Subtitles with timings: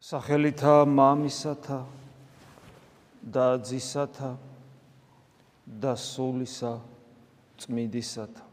[0.00, 1.76] სახელითა მამისათა
[3.20, 4.30] და ძისათა
[5.82, 6.70] და სულისა
[7.60, 8.46] წმინდისათა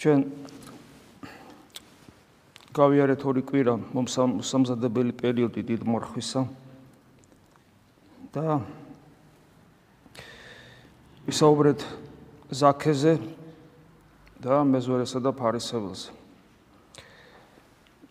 [0.00, 0.24] ჩვენ
[2.72, 6.46] გავიარეთ ორი კვირა მომსამზადებელი პერიოდი დიდ მორხვისა
[8.32, 8.56] და
[11.28, 11.86] ვისაუბრეთ
[12.48, 13.14] ზაქეზე
[14.40, 16.21] და მეზორესა და ფარისეველზე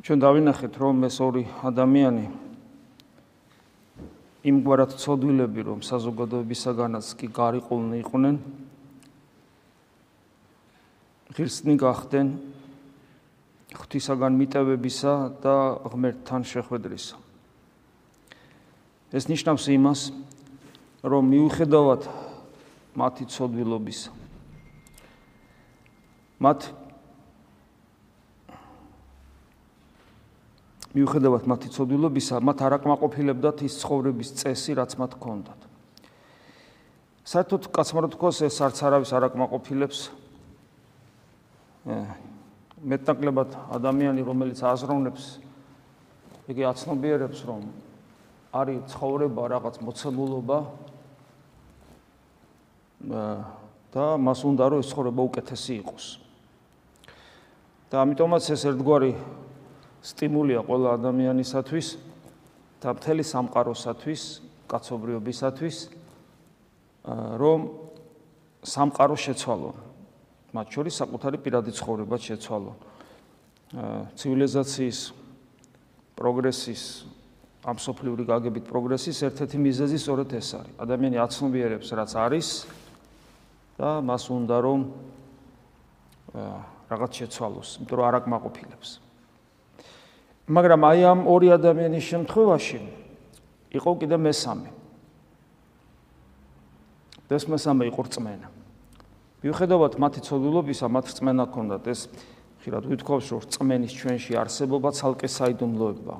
[0.01, 2.25] ჩვენ დავინახეთ რომ ეს ორი ადამიანი
[4.49, 8.39] იმგვარად ცოდვილები რომ საზოგადოებისაგანაც კი გარიყულნი იყვნენ
[11.37, 12.27] ღირსნი გახდნენ
[13.77, 15.13] ღვთისაგან მიტევებისა
[15.45, 15.55] და
[15.85, 17.15] ღმერთთან შეხვედრისა.
[19.13, 20.01] ეს ნიშნავს იმას
[21.05, 22.01] რომ მიუხედავად
[22.97, 24.11] მათი ცოდვილობისა
[26.41, 26.80] მათ
[30.91, 35.61] მიუხედავად მათი ცოდვილობისა, მათ არ აკმაყოფილებდათ ის ცხოვრების წესი, რაც მათ ჰქონდათ.
[37.23, 39.99] საერთოდ კაცმა თქოს ეს არც არავის არ აკმაყოფილებს.
[42.81, 45.23] მეტნაკლებად ადამიანი, რომელიც აზროვნებს,
[46.51, 47.61] იგი აცნობიერებს, რომ
[48.51, 50.59] არის ცხოვრება რაღაც მოცემულობა
[53.95, 56.05] და მას უნდა რომ ეს ცხოვრება უკეთესი იყოს.
[57.91, 59.11] და ამიტომაც ეს ერთგვარი
[60.01, 61.87] სტიმულია ყველა ადამიანისათვის
[62.81, 64.21] და მთელი სამყაროსათვის,
[64.65, 65.77] კაცობრიობისათვის,
[67.37, 67.59] რომ
[68.65, 69.77] სამყარო შეცვალონ.
[70.51, 72.77] მათ შორის საკუთარი პირადი ცხოვრება შეცვალონ.
[74.19, 74.99] ცივილიზაციის
[76.17, 76.81] პროგრესის
[77.61, 80.73] ამსოფლიური გაგებით პროგრესის ერთ-ერთი მიზეზი სწორედ ეს არის.
[80.81, 82.47] ადამიანი აცნობიერებს რაც არის
[83.77, 84.79] და მას უნდა რომ
[86.89, 88.89] რაღაც შეცვალოს, იმიტომ რომ არ აკმაყოფილებს.
[90.51, 92.79] მაგრამ აი ამ ორი ადამიანის შემთხვევაში
[93.71, 94.69] იყო კიდე მესამე.
[97.31, 98.47] ეს მესამე იყო რწმენა.
[99.39, 101.83] მიუხედავად მათი ცოდვილობისა, მათ რწმენა ჰქონდათ.
[101.87, 102.11] ეს
[102.59, 106.15] ხშირად ვითხოვს, რომ რწმენის ჩვენში არსებობა ცალკე საიდუმლოება.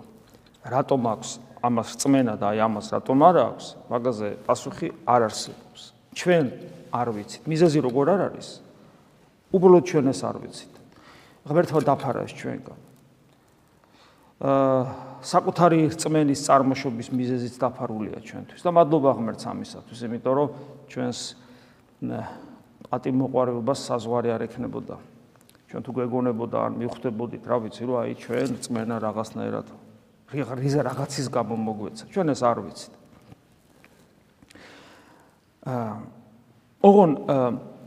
[0.64, 1.30] რატომ აქვს
[1.60, 3.66] ამას რწმენა და აი ამას რატომ არ აქვს?
[3.92, 5.82] მაგაზე პასუხი არ არსებობს.
[6.16, 6.46] ჩვენ
[6.96, 7.42] არ ვიცით.
[7.52, 8.48] მიზეზი როგორ არ არის?
[9.52, 10.74] უბრალოდ ჩვენ ეს არ ვიცით.
[11.44, 12.91] ღმერთმა დაფარა ეს ჩვენგან.
[14.42, 20.48] საკუთარი რწმენის წარმოშობის მიზეზით დაფარულია ჩვენთვის და მადლობა ღმერთს ამისათვის, იმიტომ რომ
[20.90, 21.20] ჩვენს
[22.90, 24.96] პატიმოყარეობას საზღვარი არ ექნებოდა.
[25.70, 29.68] ჩვენ თუ გვეგონებოდა ან მიხვდებოდით, რა ვიცი, რომ აი ჩვენ რწმენა რაღაცნაირად
[30.32, 32.04] რიზა რაღაცის გამო მოგვეცა.
[32.12, 32.94] ჩვენ ეს არ ვიცით.
[35.70, 35.94] აა
[36.82, 37.12] ოღონ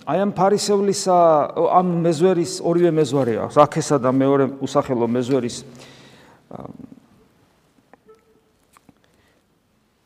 [0.06, 1.16] აი ამ ფარისევლისა
[1.56, 5.56] ამ მეზვერის ორივე მეზვარეა, ზაქესა და მეორე უსახელო მეზვერის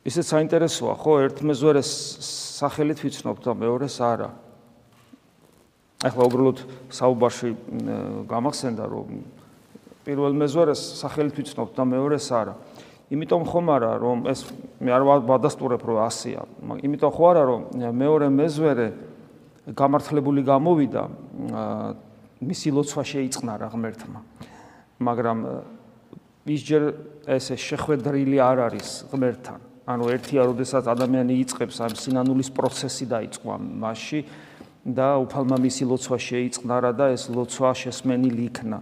[0.08, 1.90] ისე საინტერესოა, ხო, ერთ მეზვერეს
[2.58, 4.30] სახელით ვიცნობ და მეორეს არა.
[5.98, 6.58] ახლა უბრალოდ
[6.94, 7.48] საუბარში
[8.30, 9.18] გამახსენდა, რომ
[10.06, 12.54] პირველ მეზვერეს სახელით ვიცნობ და მეორეს არა.
[13.10, 14.46] იმიტომ ხომ არა, რომ ეს
[14.78, 16.46] მე არ ვადასტურებ, რომ ასია.
[16.86, 17.60] იმიტომ ხო არა, რომ
[17.98, 18.88] მეორე მეზვერე
[19.74, 21.02] გამართლებული გამოვიდა,
[22.46, 24.20] მისი ლოცვა შეიწყნა რა ღმერთმა.
[25.02, 25.38] მაგრამ
[26.48, 26.82] ის ჯერ
[27.28, 29.60] ესე შეხვედრილი არ არის ღმერთთან.
[29.88, 34.20] ანუ ერთია, როდესაც ადამიანი იწყებს ამ სინანულის პროცესი დაიწყო მასში
[34.84, 38.78] და უფალმა მისი ლოცვა შეიწყნა რა და ეს ლოცვა შესმენილი იქნა.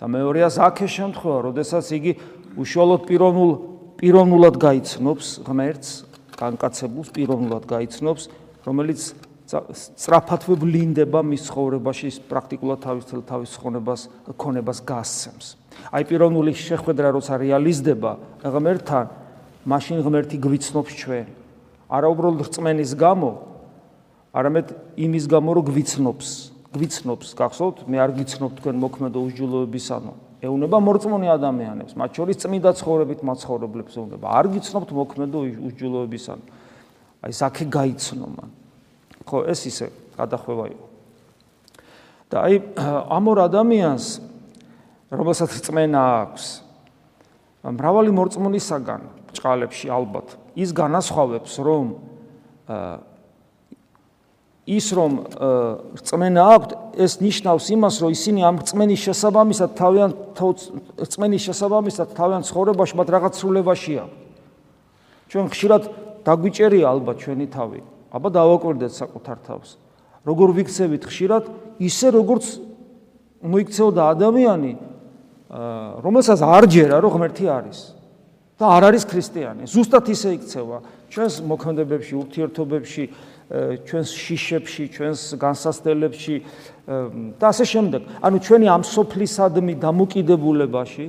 [0.00, 2.12] და მეორეა ზაქეს შემთხვევა, როდესაც იგი
[2.56, 3.50] უშუალოდ პიროვნულ
[4.00, 5.88] პიროვნულად გაიცნობს ღმერთს,
[6.40, 8.22] განკაცებულს პიროვნულად გაიცნობს,
[8.64, 9.00] რომელიც
[9.76, 14.08] სწრაფათვე ვლინდება მის ცხოვრებაში, პრაქტიკულად თავის თავის ხონებას,
[14.40, 15.59] ქონებას გასცემს.
[15.90, 18.10] აი პიროვნული შეხვედრა როცა რეალიზდება
[18.42, 19.06] ღმერთთან,
[19.66, 21.26] მაშინ ღმერთი გვიცნობს ჩვენ.
[21.90, 23.30] არა უბრალოდ რწმენის გამო,
[24.30, 26.28] არამედ იმის გამო, რომ გვიცნობს,
[26.70, 30.12] გვიცნობს, გახსოვთ, მე არ გიცნობ თქვენ მოქმედო უსჯულოებისანო.
[30.40, 34.26] ეუნება მორწმუნე ადამიანებს, მათ შორის წმინდა ცხოვრებით მაცხოვრებლებს ეუნება.
[34.30, 35.38] არ გიცნობთ მოქმედო
[35.68, 36.44] უსჯულოებისანო.
[37.20, 38.50] აი ზაქე გაიცნო მან.
[39.28, 39.86] ხო, ეს ისე
[40.16, 40.86] გადახვევა იყო.
[42.30, 42.54] და აი
[43.10, 44.06] ამ ორ ადამიანს
[45.10, 46.44] რომელსაც რწმენა აქვს.
[47.60, 49.02] მრავალი მორწმუნისაგან
[49.36, 51.86] ჭყალებში ალბათ ის განასხვავებს რომ
[54.70, 55.12] ის რომ
[55.98, 56.74] რწმენა აქვს
[57.04, 60.14] ეს ნიშნავს იმას რომ ისინი ამ რწმენის შესაბამისად თავიანთ
[61.04, 64.04] რწმენის შესაბამისად თავიანთ ცხოვრებაში მათ რაღაც სრულებაშია
[65.30, 65.82] ჩვენ ხშირად
[66.26, 67.80] დაგვიჭერია ალბათ ჩვენი თავი.
[68.10, 69.78] აბა დავაკვირდეთ საკუთარ თავს.
[70.26, 71.44] როგორ ვიქცევით ხშირად?
[71.80, 72.44] ისე როგორც
[73.40, 74.72] მოიქცეოდა ადამიანი
[75.50, 77.78] რომელსაც არ ჯერა რომ ღმერთი არის
[78.60, 79.64] და არ არის ქრისტიანი.
[79.66, 80.78] ზუსტად ისე იქცევა
[81.10, 83.04] ჩვენს მოქმედებებში, ურთიერთობებში,
[83.88, 86.36] ჩვენს შიშებში, ჩვენს განსასწრებლებში
[87.40, 88.00] და ასე შემდეგ.
[88.22, 91.06] ანუ ჩვენი ამ სოფლისადმი დამოკიდებულებაში,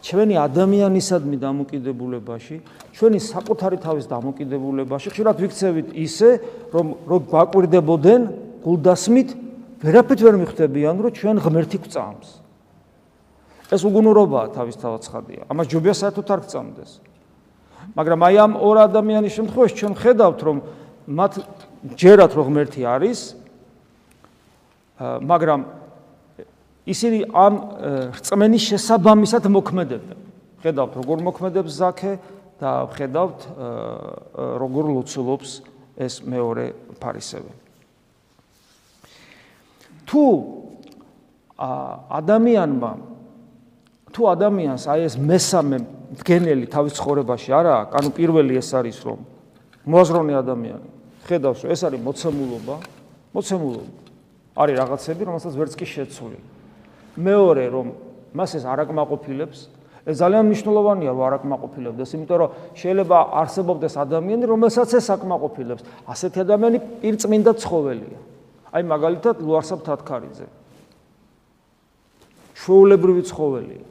[0.00, 2.56] ჩვენი ადამიანისადმი დამოკიდებულებაში,
[2.94, 6.30] ჩვენი საკუთარი თავის დამოკიდებულებაში, ხშირად ვიქცევით ისე,
[6.70, 8.20] რომ რომ გვაკვირდებოდნენ
[8.64, 9.28] გულდასმით,
[9.82, 12.28] ვერაფერთ ვერ მიხვდებიან, რომ ჩვენ ღმერთი გვწამს.
[13.70, 15.42] ეს უგუნურობაა თავისთავად ცხადია.
[15.46, 16.90] ამას ჯობია საერთოდ არ გწამდეს.
[17.94, 20.56] მაგრამ აი ამ ორ ადამიანის შემთხვევაში ჩვენ ხედავთ, რომ
[21.06, 21.32] მათ
[21.96, 23.18] ჯერათ რომ ღმერთი არის,
[25.00, 25.60] მაგრამ
[26.86, 27.54] ისინი ამ
[28.20, 30.18] რწმენის შესაბამისად მოქმედებენ.
[30.60, 32.12] ხედავთ როგორ მოქმედებს ზაქე
[32.60, 33.38] და ხედავთ
[34.36, 35.50] როგორ ლოცულობს
[35.96, 36.64] ეს მეორე
[37.00, 37.52] ფარისევი.
[40.04, 40.24] თუ
[42.10, 42.92] ადამიანმა
[44.10, 45.76] თუ ადამიანს აი ეს მესამე
[46.10, 49.18] მდგენელი თავის ცხოვრებაში არა აქვს, ანუ პირველი ეს არის რომ
[49.86, 50.88] მოაზროვნე ადამიანი
[51.30, 52.76] ხედავს რომ ეს არის მოცემულობა,
[53.34, 53.92] მოცემულობა.
[54.60, 56.38] არის რაღაცები, რომელსაც ვერც კი შეცვლი.
[57.20, 57.86] მეორე რომ
[58.34, 59.58] მას ეს არ აკმაყოფილებს,
[60.10, 65.82] ეს ძალიან მნიშვნელოვანია რომ არ აკმაყოფილებდეს, იმიტომ რომ შეიძლება არსებობდეს ადამიანი, რომელსაც ეს აკმაყოფილებს.
[66.10, 68.18] ასეთი ადამიანი პირწმინდა ცხოველია.
[68.74, 70.46] აი მაგალითად ლუარსაბ თათქარიძე.
[72.58, 73.84] შოულებრივი ცხოველია.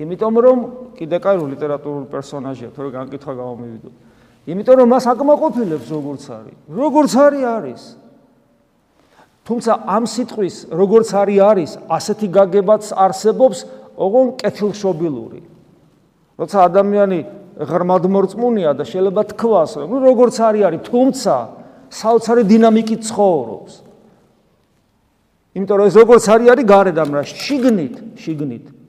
[0.00, 0.58] იმიტომ რომ
[0.96, 3.90] კიდე კაი ლიტერატურული პერსონაჟია, თორე განკითხა გამომივიდო.
[4.48, 6.56] იმიტომ რომ მას აკმაყოფილებს როგორც არის.
[6.72, 7.82] როგორც არის არის.
[9.44, 13.58] თუმცა ამ სიტყვის როგორც არის არის, ასეთი გაგებაც არსებობს,
[14.00, 15.40] ოღონ კეთილშობილური.
[16.40, 17.18] როცა ადამიანი
[17.60, 21.34] ღრმადმორწმუნეა და შეიძლება თქვას, რომ როგორც არის არის, თუმცა
[21.92, 23.72] საოცარი დინამიკით ცხოვრობს.
[25.52, 28.79] იმიტომ რომ ეს როგორც არის არის გარედან რა შიგნით, შიგნით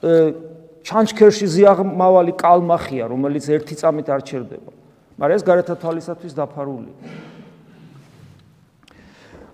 [0.00, 4.72] ჩანჩქერში ზიაღმავალი კალმახია, რომელიც ერთი წამით არ ჩერდება.
[5.20, 6.92] მაგრამ ეს გარეთა თვალისათვის დაფარული.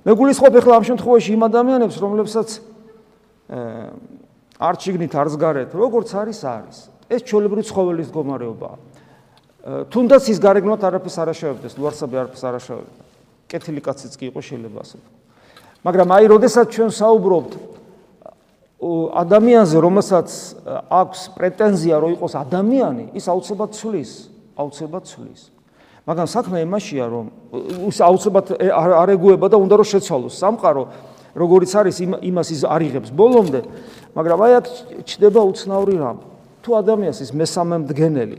[0.06, 2.48] მე გულისხმობ ახლა ამ შემთხვევაში იმ ადამიანებს, რომლებსაც
[4.56, 6.78] არ ჩიგნით არც გარეთ, როგორც არის არის.
[7.10, 8.76] ეს ჩოლებრივი ცხოველის მდგომარეობაა.
[9.90, 13.02] თუნდაც ის გარეგნოთ არაფერს არ აშევებდეს, ლუარსაბი არაფერს არ აშევებდა.
[13.50, 14.98] კეთილი კაციც კი იყო შეიძლება ასე.
[15.86, 17.52] მაგრამ აი, როდესაც ჩვენ საუბრობთ
[18.76, 20.28] ადამიანზე, რომელსაც
[20.92, 24.10] აქვს პრეტენზია, რომ იყოს ადამიანი, ის აუცილებლად ცulis,
[24.52, 25.40] აუცილებლად ცulis.
[26.06, 27.24] მაგრამ საქმე იმაშია, რომ
[27.88, 28.46] ის აუცილებლად
[29.00, 30.82] არ ეგუება და უნდა რომ შეცვალოს სამყარო,
[31.34, 33.60] როგორიც არის იმას ის არიღებს ბოლომდე,
[34.12, 34.66] მაგრამ აი აქ
[35.08, 36.18] ჩდება უცნაური რამ.
[36.62, 38.38] თუ ადამიანს ის მესამე მდგენელი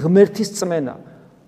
[0.00, 0.94] ღმერთის წმენა,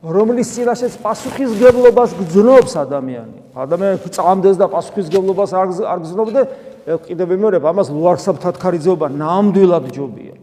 [0.04, 3.38] რომლის წინაშეც პასუხისგებლობას გძნობს ადამიანი.
[3.56, 6.40] ადამიანი წამდეს და პასუხისგებლობას არ გძნობდე,
[6.86, 10.34] კიდევ მეორებ ამას ლუარსაბ თათქარიძეობა ნამდვილად ჯობია.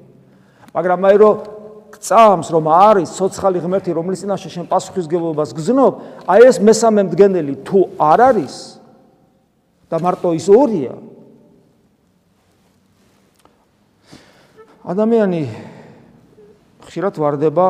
[0.76, 1.36] მაგრამ აი რომ
[2.04, 5.94] წამს რომ არის სოციალი ღმერთი რომლის წინაშე შენ პასუხისგებლობას გზნობ,
[6.28, 8.56] აი ეს მესამე მდგენელი თუ არ არის
[9.88, 11.00] და მარტო ის ორია.
[14.84, 15.42] ადამიანი
[16.84, 17.66] ხშირად واردება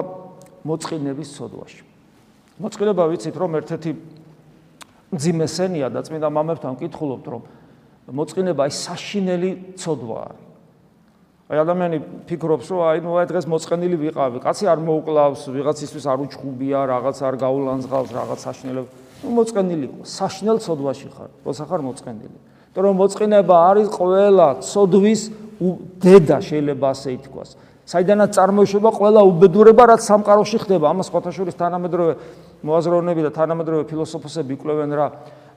[0.65, 1.83] მოწყინების სოდვაში.
[2.57, 3.91] მოწყინება ვიცით რომ ერთ-ერთი
[5.13, 7.41] ძიმესენია და წმინდა მამებთან ვკითხულობთ რომ
[8.11, 10.31] მოწყინება ის საშინელი ცოდვაა.
[11.54, 11.97] აი ადამიანი
[12.28, 17.18] ფიქრობს რომ აი ნუ აი დღეს მოწყენილი ვიყავი, კაცი არ მოუკლავს, ვიღაცისთვის არ უჩხუბია, რაღაც
[17.23, 18.87] არ გაულანძღავს, რაღაც საშინელებ.
[19.23, 22.37] ნუ მოწყენილი იყო, საშინელ ცოდვაში ხარ, როცა ხარ მოწყენილი.
[22.73, 25.21] იმიტომ რომ მოწყინება არის ყველა ცოდვის
[26.04, 27.49] დედა შეიძლება ასე ითქვას.
[27.83, 30.85] საიდანაც წარმოიშობა ყველა უბედურება, რაც სამყაროში ხდება.
[30.92, 32.13] ამას ხოთაშურის თანამედროვე
[32.63, 35.07] მოაზროვნეები და თანამედროვე ფილოსოფოსები იკვლევენ რა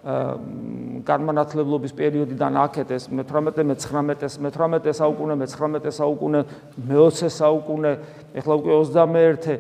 [0.07, 6.41] განმანათლებლობის პერიოდიდან აქეთ ეს მე-18 მე-19 მე-18 საუკუნე მე-19 საუკუნე
[6.87, 7.93] მე-20 საუკუნე
[8.39, 9.59] ეხლა უკვე 21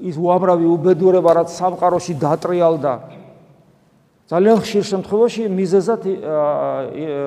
[0.00, 2.92] ის უამრავი უბედურება რაც სამყაროში დატრიალდა.
[4.32, 6.02] ძალიან ხშირ შემთხვევაში მიზეზად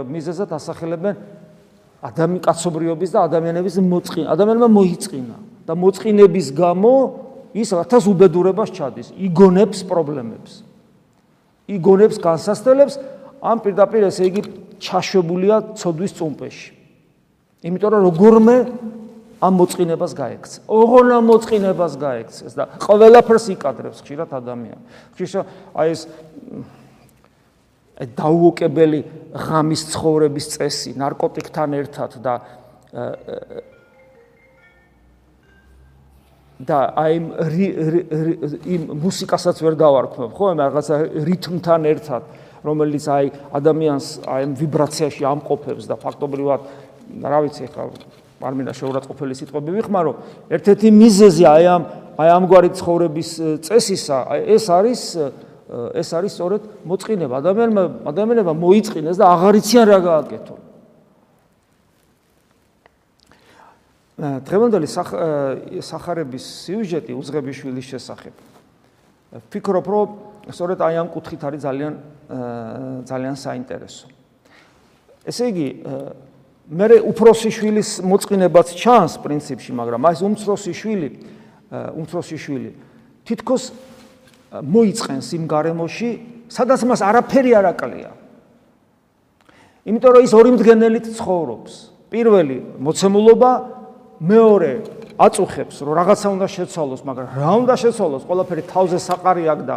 [0.09, 1.15] მიზეზად ასახელებენ
[2.01, 5.37] ადამი კაცობრიობის და ადამიანების მოწყინა ადამიანმა მოიწყინა
[5.69, 6.93] და მოწყინების გამო
[7.53, 10.74] ის რათას უბედურებას ჩადის იგონებს პრობლემებს
[11.69, 12.99] იგონებს განსასწრებს
[13.41, 14.41] ამ პირდაპირ ესე იგი
[14.81, 16.69] ჩაშვებულია ცოდვის წუმპეში.
[17.65, 18.55] იმიტომ რომ როგორმე
[19.41, 20.57] ამ მოწყინებას გაექცე.
[20.69, 24.83] ოღონ ამ მოწყინებას გაექცეს და ყველაფერს იკადრებს ხშირად ადამიანი.
[25.13, 25.45] ხშირად
[25.75, 26.01] აი ეს
[27.95, 28.99] დაუოკებელი
[29.31, 32.33] ღამის ცხოვრების წესი ნარკოტიკთან ერთად და
[36.55, 37.15] და აი
[38.63, 40.95] იმ მუსიკასაც ვერ დავარქმევ, ხო, ამ რაღაცა
[41.27, 42.23] რითმთან ერთად,
[42.63, 43.25] რომელიც აი
[43.59, 46.61] ადამიანს აი ამ ვიბრაციაში ამყოფებს და ფაქტობრივად,
[47.21, 47.83] რა ვიცი, ხა
[48.39, 50.11] პარმინა შეურაცხყოფელი სიტყვები ვიხმარო,
[50.55, 51.83] ერთ-ერთი მიზეზი აი ამ
[52.15, 53.29] აი ამგვარი ცხოვრების
[53.67, 54.17] წესისა,
[54.55, 55.01] ეს არის
[55.65, 57.41] ეს არის სწორედ მოწყინება.
[57.41, 60.59] ადამიანმა ადამიანებმა მოიწყინეს და აღარ იციან რა გააკეთონ.
[64.15, 64.87] დღევანდელი
[65.83, 68.35] სახარების სიუჟეტი უძღებიშვილის შესახებ.
[69.51, 70.07] ფიქრობ, რომ
[70.55, 71.93] სწორედ აი ამ კუთხით არის ძალიან
[73.03, 74.07] ძალიან საინტერესო.
[75.27, 75.67] ესე იგი,
[76.71, 81.09] მე უფროსი შვილის მოწყინებაც ჩანს პრინციპში, მაგრამ აი ეს უმცროსი შვილი,
[81.99, 82.71] უმცროსი შვილი
[83.25, 83.63] თითქოს
[84.63, 86.09] მოიწყენს იმ გარემოში,
[86.47, 88.11] სადაც მას არაფერი არ აკლია.
[89.85, 91.73] იმიტომ რომ ის ორი მდგენელით ცხოვრობს.
[92.09, 93.51] პირველი მოცემულობა,
[94.19, 94.71] მეორე
[95.19, 98.23] აწუხებს, რომ რაღაცა უნდა შეცვალოს, მაგრამ რა უნდა შეცვალოს?
[98.27, 99.75] ყველაფერი თავზე საყარი აქვს და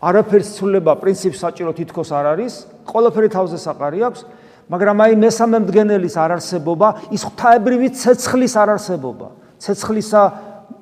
[0.00, 2.52] არაფერს ცვლება პრინციპს საჭირო თითქოს არ არის.
[2.84, 4.20] ყველაფერი თავზე საყარი აქვს.
[4.66, 9.28] მაგრამ აი მესამე მდგენელის არარსებობა, ის ღვთაებრივი ცეცხლის არარსებობა.
[9.62, 10.22] ცეცხლისა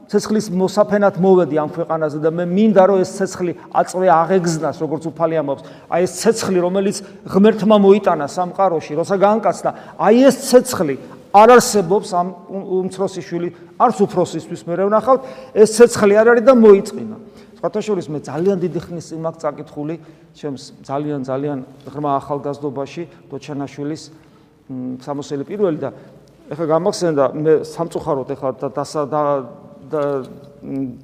[0.04, 5.34] ცეცხლის მოსაფენად მოვედი ამ ქვეყანაზე და მე მინდა რომ ეს ცეცხლი აწვე აღეგზნას როგორც უფალი
[5.40, 5.62] ამბობს.
[5.88, 10.96] აი ეს ცეცხლი რომელიც ღმერთმა მოიტანა სამყაროში, როცა გაანკაცდა, აი ეს ცეცხლი
[11.34, 12.28] არ არსებობს ამ
[12.78, 13.48] უმცროსი შვილი,
[13.82, 15.22] არც უფროსისთვის მე ვნახავთ,
[15.58, 17.16] ეს ცეცხლი არ არის და მოიწინა.
[17.64, 19.94] ფათაშორის მე ძალიან დიდი ხნის წინ მაგ წაკითხული
[20.36, 24.02] ჩემს ძალიან ძალიან ღრმა ახალგაზრდობაში დოჩანაშვილის
[25.00, 25.90] სამოსელი პირველი და
[26.52, 29.20] ეხლა გამახსენდა მე სამწუხაროდ ეხლა და
[29.88, 30.02] და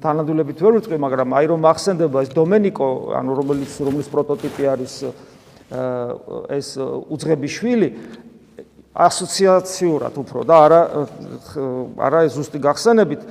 [0.05, 4.93] თანადულებით ვერ ვიწვი მაგრამ აი რომ მახსენდება ეს დომენიკო ანუ რომელიც რომლის პროტოტიპი არის
[6.61, 7.89] ეს უძღები შვილი
[8.91, 10.81] ასოციაციურად უფრო და არა
[11.95, 13.21] არა ზუსტი გახსენებით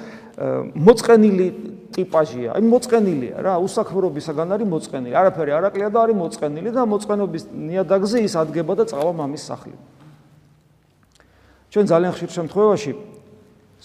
[0.40, 1.46] მოწყენილი
[1.92, 2.54] ტიპაჟია.
[2.56, 5.14] აი მოწყენილია რა, უსაქმრობისაგან არის მოწყენილი.
[5.20, 9.76] არაფერი არაკლია და არის მოწყენილი და მოწყენობის ნიადაგზე ის ადგება და წავა მამის სახლი.
[11.70, 12.92] ჩვენ ძალიან ხშირ შემთხვევაში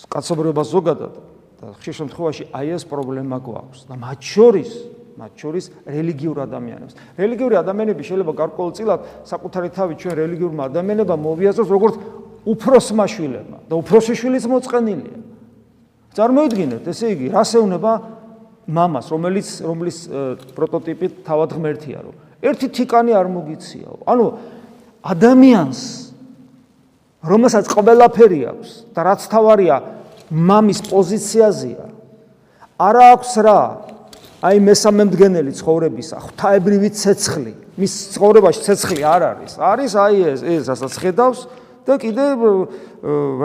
[0.10, 1.14] კაცობრიობას ზოგადად
[1.60, 4.72] და ხშირ შემთხვევაში აი ეს პრობლემა გვაქვს და მათ შორის
[5.16, 6.94] მათ შორის რელიგიურ ადამიანებს.
[7.16, 11.96] რელიგიური ადამიანები შეიძლება გარკვეულწილად საკუთარი თავი ჩვენ რელიგიურმა ადამიანებმა მოვიაზროს როგორც
[12.46, 15.20] უფროსმა შვილებმა და უფროსი შვილიც მოწყენილია.
[16.16, 17.94] წარმოიდგინეთ, ესე იგი, რას ეუნება
[18.66, 19.98] მამას, რომელიც რომლის
[20.56, 23.98] პროტოტიპი თავად ღმერთია, რომ ერთი თიკანი არ მოგიციაო.
[24.06, 24.26] ანუ
[25.06, 25.82] ადამიანს
[27.26, 29.76] რომელსაც ყველაფერი აქვს და რაც თავარია
[30.30, 31.86] მამის პოზიციაზეა,
[32.78, 33.62] არა აქვს რა
[34.44, 37.54] აი მესამე მდგენელი ცხოვრებისა, ღვთაებრივი ცეცხლი.
[37.80, 39.54] მის ცხოვრებაში ცეცხლი არ არის.
[39.60, 41.40] არის აი ეს, ეს რასაც ხედავს,
[41.86, 42.26] და კიდე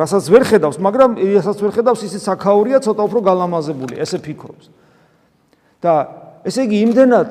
[0.00, 4.66] რასაც ვერ ხედავს, მაგრამ რასაც ვერ ხედავს, ისიც აქაურია ცოტა უფრო გალამაზებული, ესე ფიქრობს.
[5.80, 5.92] და
[6.44, 7.28] ესე იგი იმდენად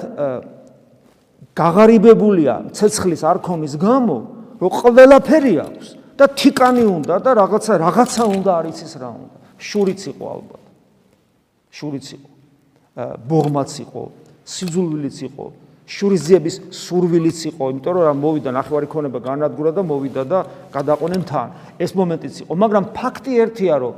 [1.53, 4.17] გაღარიბებულია ცეცხლის არქონის გამო,
[4.61, 5.87] რომ ყველაფერი აქვს
[6.17, 9.35] და თიკანი უნდა და რაღაცა რაღაცა უნდა არ იცის რა უნდა.
[9.59, 10.63] შურიც იყო ალბათ.
[11.69, 12.28] შურიც იყო.
[13.28, 14.02] ბოღმაც იყო,
[14.44, 15.44] სიძულვილიც იყო,
[15.84, 20.38] შურიზიების სურვილიც იყო, იმიტომ რომ მოვიდა ნახევარი ქონება განადგურა და მოვიდა და
[20.72, 21.48] გადაყვნენ თან.
[21.78, 23.94] ეს მომენტიც იყო, მაგრამ ფაქტი ერთია, რომ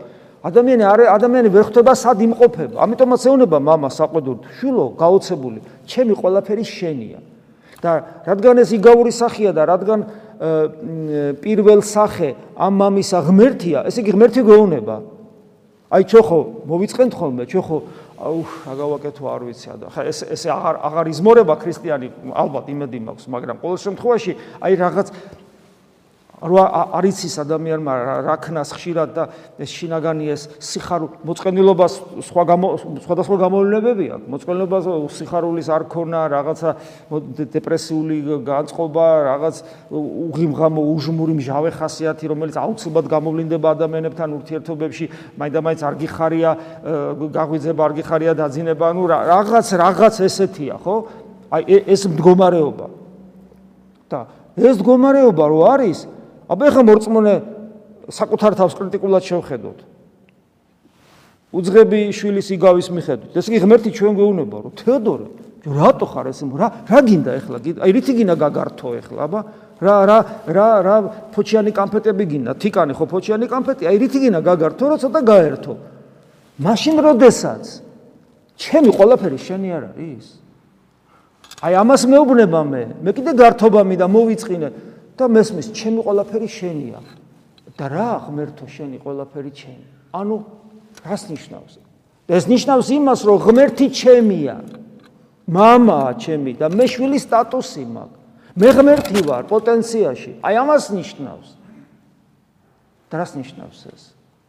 [0.47, 2.76] ადამიანი არ ადამიანი ვერ ხვდება სად იმყოფება.
[2.83, 7.19] ამიტომაც ეუნება мама საყვედურ შულო გაოცებული, ჩემი ყველაფერი შენია.
[7.83, 10.00] და რადგან ეს იგავური სახეა და რადგან
[11.45, 14.97] პირველ სახე ამ მამისა ღმერთია, ესე იგი ღმერთი გეუნება.
[15.87, 17.76] აი ჩვენ ხო მოვიწყენთ ხოლმე, ჩვენ ხო
[18.22, 23.00] აუ რა გავაკეთო არ ვიცი და ხა ეს ეს აღარ აღარ იზმორება ქრისტიანი ალბათ იმედი
[23.08, 25.08] მაქვს მაგრამ ყოველ შემთხვევაში აი რაღაც
[26.42, 26.64] რა
[26.98, 27.94] არიცის ადამიანმა
[28.26, 29.24] რა ქნას ხშირად და
[29.62, 31.94] ეს შინაგანი ეს სიხარულ მოწყენილობას
[32.26, 32.44] სხვა
[33.06, 34.86] სხვადასხვა გამოვლენებები აქვს მოწყენილობას
[35.22, 36.70] სიხარულის არ ქონა რაღაცა
[37.46, 39.56] დეპრესიული განწყობა რაღაც
[39.94, 45.06] უღიმღამო უჟმური მჟავე ხასიათი რომელიც აუცილებლად გამოვლინდება ადამიანებთან ურთიერთობებში
[45.38, 46.52] მაინდა-მაინც არ გიხარია
[47.38, 48.86] გაღვიძება არ გიხარია დაძინება.
[48.98, 50.96] ну რაღაც რაღაც ესეთია ხო?
[51.54, 52.86] აი ეს მდგომარეობა.
[54.10, 54.20] და
[54.58, 56.00] ეს მდგომარეობა რო არის
[56.51, 57.34] აბა ეხა მორწმუნე
[58.12, 59.79] საკუთარ თავს კრიტიკულად შევხედოთ.
[61.51, 63.31] უძღები შვილის იგავის მიხედვით.
[63.36, 65.25] ეს კი ღმერთი ჩვენ გვეუბნება, რომ თეოდორე,
[65.67, 67.58] რატო ხარ ესე რა რა გინდა ეხლა?
[67.84, 69.20] აი რითი გინდა გაგართო ეხლა?
[69.27, 69.39] აბა
[69.81, 70.17] რა რა
[70.48, 70.96] რა რა
[71.36, 72.51] ფოჩიანი კამფეტები გინდა?
[72.55, 73.84] თიკანი ხო ფოჩიანი კამფეტი?
[73.88, 75.74] აი რითი გინდა გაგართო, რომ ცოტა გაერთო.
[76.60, 77.63] მაშინ როდესაც
[78.58, 80.25] ჩემი ყველაფერი შენი არ არის?
[81.62, 82.84] აი ამას მეუბნება მე.
[83.05, 84.70] მე კიდე გართობამი და მოვიწყინე.
[85.21, 87.00] და მესმის ჩემი ყველაფერი შენია
[87.76, 89.87] და რა ღმერთო შენი ყველაფერი ჩემი
[90.17, 90.37] ანუ
[91.05, 91.73] რას ნიშნავს
[92.29, 94.57] ეს ნიშნავს იმას რომ ღმერთი ჩემია
[95.47, 98.25] мама ჩემი და მე შვილის სტატუსი მაქვს
[98.57, 101.49] მე ღმერთი ვარ პოტენციაში აი ამას ნიშნავს
[103.12, 104.03] და რას ნიშნავს ეს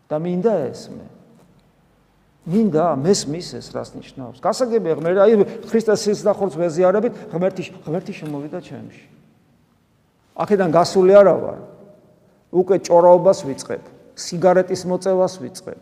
[0.07, 1.07] და მინდა ეს მე
[2.47, 5.33] მინდა მესმის ეს რას ნიშნავს გასაგებია მე აი
[5.67, 9.03] ქრისტეს სისხლს ვეზიარებით ღმერთი ღმერთი შემოვიდა ჩემში
[10.36, 11.58] აქედან გასული არა ვარ
[12.52, 13.82] უკვე ჭორაობას ვიწყებ
[14.16, 15.80] სიგარეტის მოწევას ვიწყებ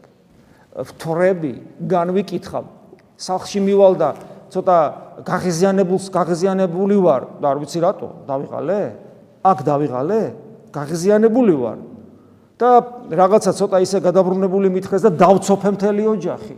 [0.91, 1.53] ვთრები
[1.91, 2.65] განვიკითხავ
[3.21, 4.11] სახში მივალ და
[4.51, 4.79] ცოტა
[5.27, 8.81] გაღიზიანებულს გაღიზიანებული ვარ და არ ვიცი რატო დავიღალე
[9.47, 10.21] აქ დავიღალე
[10.75, 11.79] გაღიზიანებული ვარ
[12.61, 12.71] და
[13.09, 16.57] რაღაცა ცოტა ისე გადაბრუნებული მითხეს და დავცოფე მთელი ოჯახი.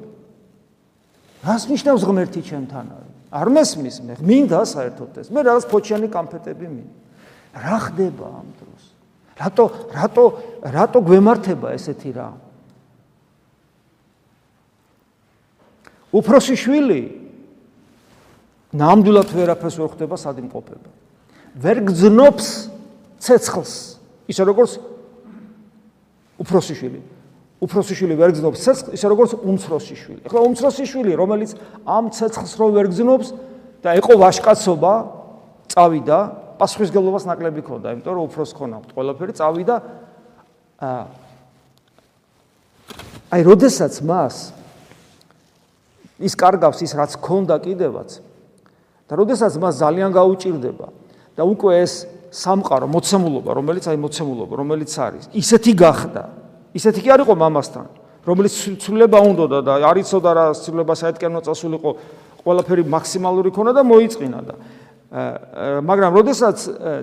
[1.47, 3.15] რას ნიშნავს ღმერთი ჩემთან არის?
[3.31, 5.27] არ მესმის მე, მინდა საერთოდ ეს.
[5.31, 7.02] მე რაღაც ფოჩიანი კამფეტები მინდა.
[7.53, 8.83] რა ხდება ამ დროს?
[9.37, 10.25] რატო რატო
[10.65, 12.29] რატო გვემართება ესეთი რა?
[16.13, 17.03] უფროსი შვილი
[18.73, 20.91] ნამდვილად ვერაფერს ვერ ხდება სადიმყოფება.
[21.57, 22.47] ვერ გძნობს
[23.21, 23.73] ცეცხლს.
[24.29, 24.81] ისე როგორც
[26.41, 27.01] უფროსი შვილი.
[27.63, 30.21] უფროსი შვილი ვერ გძნობს ცეცხლს, ისე როგორც უმცროსი შვილი.
[30.27, 31.51] ახლა უმცროსი შვილი, რომელიც
[31.87, 33.29] ამ ცეცხლს რო ვერ გძნობს
[33.83, 34.95] და ეყო ვაშკაცობა,
[35.71, 36.21] წავიდა,
[36.62, 39.76] პასუხისგებლობას ნაკლები ქონდა, იმიტომ რომ უფროს ქონა ყველაფერი წავიდა
[40.78, 41.02] აა
[43.33, 44.37] აი, როდესაც მას
[46.23, 48.21] ის კარგავს ის რაც ქონდა კიდევაც
[49.11, 50.87] და როდესაც მას ძალიან გაუჭirdება
[51.35, 56.23] და უკვე ეს სამყარო მოცემულობა, რომელიც აი მოცემულობა, რომელიც არის, ისეთი გახდა.
[56.73, 57.87] ისეთი კი არისო მამასთან,
[58.25, 61.90] რომელიც ცვლილება უნდა და არიცოდა რა ცვლილება საერთკენო წასულიყო,
[62.40, 64.54] ყველაფერი მაქსიმალური ქონა და მოიწინა და
[65.12, 66.57] მაგრამ როდესაც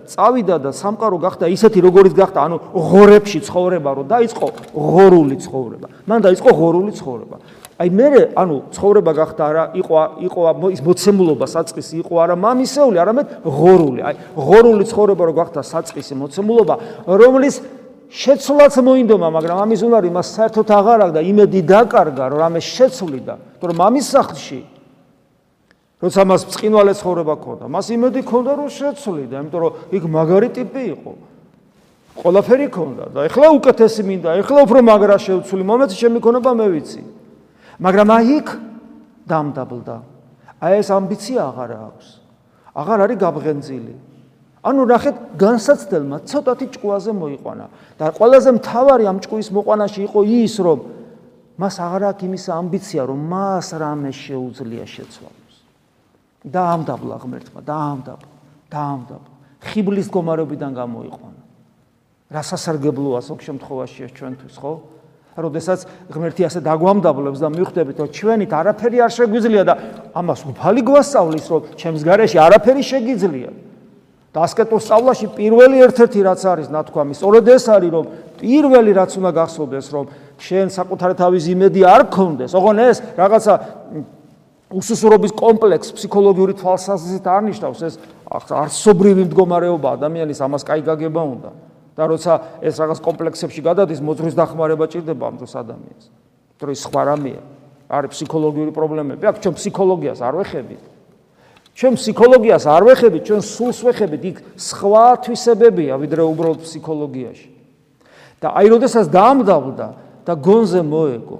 [0.10, 5.88] წავიდა და სამყარო გახდა ისეთი როგორიც გახდა, ანუ ღორებში ცხოვრება რო დაიწყო ღორული ცხოვრება.
[6.10, 7.38] მან დაიწყო ღორული ცხოვრება.
[7.80, 10.42] აი მე ანუ ცხოვრება გახდა არა იყო იყო
[10.76, 16.76] ის მოცემულობა საწყისი იყო არა მამისეული არამედ ღორული აი ღორული ცხოვრება რო გახდა საწყისი მოცემულობა
[17.08, 17.56] რომლის
[18.10, 23.34] შეცვლაც მოინდომა მაგრამ ამის უნარი მას საერთოდ აღარ აქვს და იმედი დაკარგა რომ ამე შეცვლიდა
[23.64, 24.60] თორემ მამის სახლში
[26.00, 30.84] როცა მას წინვალე ცხოვრება ქონდა მას იმედი ქონდა რომ შეცვლიდა იმიტომ რომ იქ მაგარი ტიპი
[30.96, 31.14] იყო
[32.20, 37.04] ყველაფერი ქონდა და ეხლა უკეთესი მინდა ეხლა უფრო მაგრა შევცვლი მომეც შემიქონება მე ვიცი
[37.80, 38.48] მაგრამ აი იქ
[39.30, 39.98] დამდაბლდა.
[40.60, 42.08] აი ეს ამბიცია აღარ აქვს.
[42.76, 43.96] აღარ არის გაბღენძილი.
[44.60, 50.80] ანუ ნახეთ, განსაცდელმა ცოტათი ჭკუაზე მოიყვანა და ყველაზე მთავარი ამ ჭკუის მოყვანაში იყო ის, რომ
[51.56, 55.39] მას აღარ აქვს იმის ამბიცია, რომ მას რამე შეუძლია შეცვალოს.
[56.50, 58.34] და ამდაბლა ღმერთმა, და ამდაბლა,
[58.70, 59.36] და ამდაბლა.
[59.60, 61.42] ხიბლის გომარებიდან გამოიყვანა.
[62.30, 64.74] რა სასარგებლოა ზოგ შემთხვევაში ეს ჩვენთვის, ხო?
[65.40, 69.74] როდესაც ღმერთი ასე დაგვამდაბლებს და მივხვდებით რომ ჩვენით არაფერი არ შეგვიძლია და
[70.20, 73.52] ამას უფალი გვასწავლის რომ ჩემს გარეშე არაფერი შეგიძლია
[74.30, 78.06] და ასკეტურ სწავლაში პირველი ერთ-ერთი რაც არის ნათქვამი სწორედ ეს არის რომ
[78.42, 80.06] პირველი რაც უნდა გახსოვდეს რომ
[80.40, 83.54] შენ საკუთარი თავის იმედი არ გქონდეს ოღონ ეს რაღაცა
[84.70, 87.96] უსუსურობის კომპლექს ფსიქოლოგიური თვალსაზრისით არნიშნავს ეს
[88.30, 91.52] არსობრივი მდგომარეობა ადამიანის ამას კაი გაგება უნდა.
[91.98, 96.06] და როცა ეს რაღაც კომპლექსებში გადადის მოძღვრის დახმარება ჭირდება ამ დროს ადამიანს.
[96.56, 97.42] იმიტომ ის სხვა რამეა.
[97.90, 99.24] არის ფსიქოლოგიური პრობლემები.
[99.26, 100.84] აქ ჩვენ ფსიქოლოგიას არ ვეხებით.
[101.76, 104.22] ჩვენ ფსიქოლოგიას არ ვეხებით ჩვენ სულს ვეხებით.
[104.32, 107.50] იქ სხვა თვისებებია ვიდრე უბრალოდ ფსიქოლოგიაში.
[108.40, 109.88] და აი როდესაც დაამდავდა
[110.24, 111.38] და გონზე მოეგო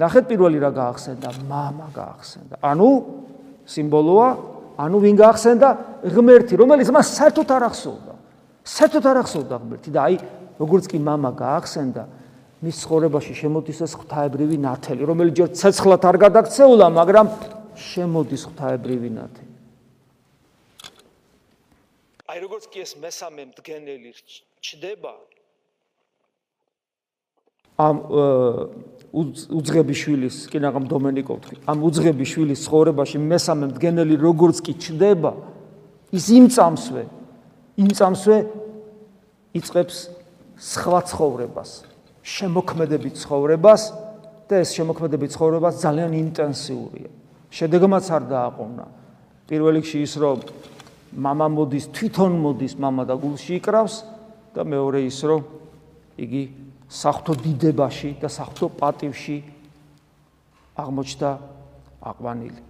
[0.00, 2.54] ნახეთ პირველი რა გაახსენდა, мама გაახსენდა.
[2.62, 2.88] ანუ
[3.66, 4.28] სიმბოლოა,
[4.80, 5.68] ანუ ვინ გაახსენდა?
[6.00, 8.10] ღმერთი, რომელიც მას საერთოდ არ ახსოვდა.
[8.64, 10.16] საერთოდ არ ახსოვდა ღმერთი და აი
[10.60, 12.04] როგორც კი мама გაახსენდა
[12.60, 17.30] მის ცხოვრებაში შემოდის ეს ღვთაებრივი ნათელი რომელიც ჯერ ცეცხლად არ გადაქცეულა მაგრამ
[17.80, 19.54] შემოდის ღვთაებრივი ნათელი
[22.30, 24.12] აი როგორც კი ეს მესამე მდგენელი
[24.60, 25.14] ჩდება
[27.80, 27.96] ამ
[29.14, 35.32] უძღებიშვილის კი ნაღამ დომენიკო ვთქვი ამ უძღებიშვილის ცხოვრებაში მესამე მდგენელი როგორც კი ჩდება
[36.14, 37.02] ის იმწამსვე
[37.80, 38.36] იმწამსვე
[39.56, 39.98] იწებს
[40.60, 41.70] სხვა ცხოვრებას,
[42.20, 43.82] შემოქმედებით ცხოვრებას
[44.50, 47.10] და ეს შემოქმედებით ცხოვრება ძალიან ინტენსიურია.
[47.50, 48.84] შედეგმაც არ დააყოვნა.
[49.48, 50.38] პირველ რიგში ის რომ
[51.16, 53.94] мама მოდის, თვითონ მოდის мама და გულში იკრავს
[54.54, 55.42] და მეორე ის რომ
[56.20, 56.42] იგი
[56.89, 59.37] საფრთხო დიდებაში და საფრთხო პატივში
[60.75, 61.31] აღმოჩნდა
[62.01, 62.61] აყვანილი.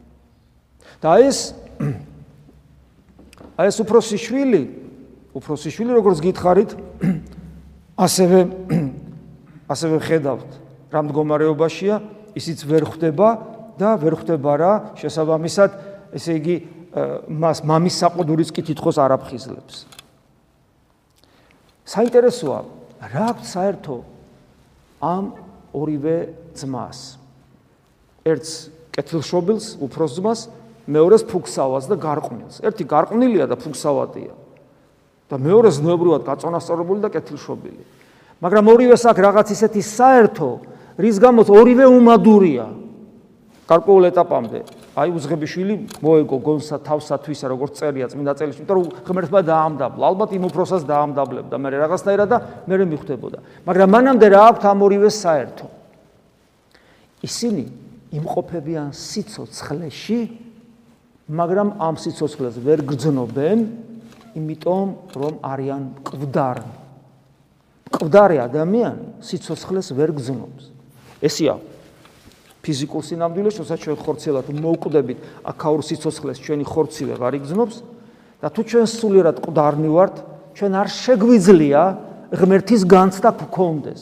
[1.01, 1.56] და ეს
[3.60, 4.63] აი ეს უფროსი შვილი
[5.36, 6.71] უფროსი შვილი როგორც გითხარით
[8.06, 8.39] ასევე
[9.73, 10.49] ასევე ხედავთ
[10.93, 11.95] რა მდგომარეობაშია
[12.38, 13.30] ისიც ვერ ხვდება
[13.82, 15.71] და ვერ ხვდება რა შესაბამისად
[16.15, 16.56] ესე იგი
[17.28, 19.84] მას მამის საყუდურიც კი თითქოს არ აფხიზლებს
[21.84, 22.60] საინტერესოა
[23.12, 23.96] რა აქვს საერთო
[25.04, 25.34] ამ
[25.76, 26.18] ორივე
[26.56, 27.18] ძმას.
[28.26, 30.39] ერთს კეთილშობილს, უფროს ძმას,
[30.88, 32.63] მეორეს ფუქსავას და გარყვნილს.
[32.65, 34.34] ერთი გარყვნილია და ფუქსავატია.
[35.26, 37.84] და მეორე ზნეობრივად გაწონასწორებული და კეთილშობილი.
[38.41, 40.50] მაგრამ ორივეს აქვს რაღაც ისეთი საერთო,
[41.02, 42.70] რის გამოც ორივე უმადურია.
[43.65, 50.04] გარკვეულ ეტაპამდე აი უზღებიშვილი მოეგო გონსა თავსათვისა როგორც წერია წმინდა წელში, იმიტომ რომ ღმერთმა დაამდაბლა.
[50.08, 53.38] ალბათ იმ უფროსას დაამდაბლებდა მე რაღაცნაირად და მე მიხვდებოდა.
[53.68, 55.68] მაგრამ მანამდე რა აქვთ ამ ორივე საერთო?
[57.28, 57.66] ისინი
[58.16, 60.20] იმყოფებიან სიცოცხლეში,
[61.28, 63.60] მაგრამ ამ სიცოცხლეს ვერ გრძნობენ,
[64.40, 66.68] იმიტომ რომ არიან მკვდარი.
[67.92, 70.64] მკვდარი ადამიანი სიცოცხლეს ვერ გრძნობს.
[71.20, 71.75] ესეა
[72.65, 77.78] ფიზიკურ სინამდვილეს, როცა ჩვენ ხორცელად მოვკვდებით აქაურ სიცოცხლეს, ჩვენი ხორცი ვეღარ იგზნობს
[78.41, 80.15] და თუ ჩვენ სულიერად ყდარნი ვართ,
[80.58, 81.82] ჩვენ არ შეგვიძლია
[82.34, 84.01] ღმერთის განცდა გქონდეს.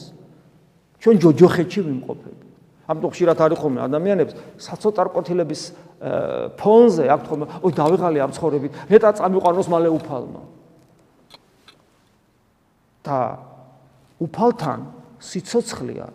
[1.04, 2.44] ჩვენ ჯოჯოხეთში ვიმყოფები.
[2.88, 5.62] ამიტომ ხშირად არის ხოლმე ადამიანებს საცოტარკვეთილების
[6.60, 10.42] ფონზე აქვს ხოლმე, ой, დავიღალი ამ ცხოვრებით, ნეტა წამიყვანოს მალე უფალმა.
[13.04, 13.36] და
[14.16, 14.80] უფალთან
[15.20, 16.08] სიცოცხლეა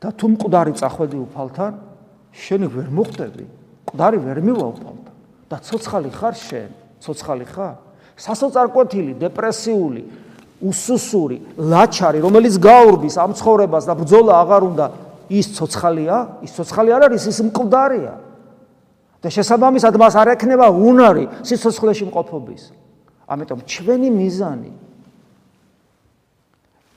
[0.00, 1.72] და თუ მკვდარი წახვედი უფალთან,
[2.36, 3.44] შენ ვერ მოხდები,
[3.86, 5.14] მკვდარი ვერ მივა უფალთან.
[5.46, 7.76] და ცოცხალი ხარ შენ, ცოცხალი ხარ?
[8.18, 10.02] სასოწარკვეთილი, დეპრესიული,
[10.58, 14.86] უსუსური, ლაჩარი, რომელიც გაურბის ამ ცხოვრებას და ბრძოლა აღარ უნდა
[15.28, 18.14] ის ცოცხალია, ის ცოცხალი არ არის, ის მკვდარია.
[19.22, 22.62] და შესაბამისად მას არ ექნება უნარი სიცოცხლეში მყოფობის.
[23.26, 24.72] ამიტომ ჩვენი მიზანი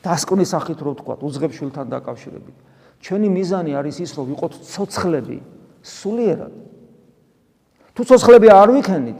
[0.05, 2.55] დასკვნის სახით რო ვთქვა, უძღებშვილთან დაკავშირებით,
[2.99, 5.37] ჩვენი მიზანი არის ის, რომ ვიყოთ ცოცხლები
[5.83, 6.53] სულიერად.
[7.95, 9.19] თუ ცოცხლები არ ვიქნით,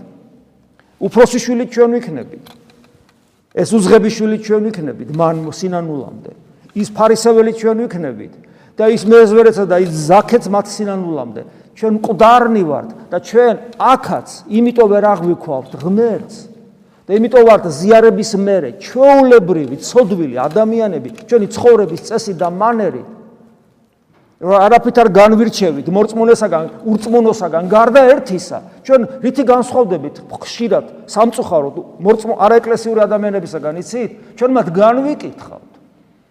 [0.99, 2.45] უფროსი შვილი ჩვენ ვიქნებით.
[3.55, 6.31] ეს უზღები შვილი ჩვენ ვიქნებით მან სინანულამდე.
[6.75, 8.33] ის ფარისეველი ჩვენ ვიქნებით
[8.77, 11.41] და ის მეზვერეცა და ის ზაქეც მათ სინანულამდე.
[11.75, 16.35] ჩვენ მკვდარნი ვართ და ჩვენ აქაც იმიტომ ვერ აღვიქვავთ ღმერთს.
[17.09, 23.01] და იმიტომ ვართ ზიარების მერე, ჩვეულებრივი, ცოდვილი ადამიანები, ჩვენი ცხოვრების წესი და მანერი
[24.39, 33.03] რომ არაფრით არ განვირჩევით მორწმუნესაგან, ურწმუნოსაგან, გარდა ერთისა, ჩვენ რითი განსხვავდებით ხშირად სამწუხაროდ მორწმუნ არაეკლესიური
[33.03, 34.11] ადამიანებისაგან, იცით?
[34.39, 35.69] ჩვენ მათ განვიკითხავთ.